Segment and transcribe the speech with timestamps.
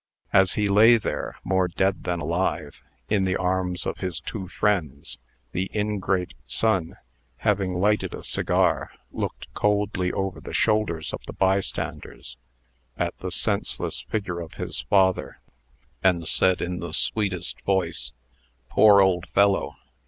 [0.33, 5.19] As he lay there, more dead than alive, in the arms of his two friends,
[5.51, 6.97] the ingrate son,
[7.37, 12.35] having lighted a cigar, looked coldly over the shoulders of the bystanders
[12.97, 15.39] at the senseless figure of his father,
[16.03, 18.11] and said, in the sweetest voice:
[18.69, 19.75] "Poor old fellow!